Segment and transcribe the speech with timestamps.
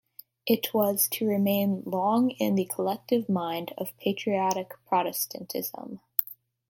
[0.47, 5.99] It was to remain long in the collective mind of patriotic Protestantism.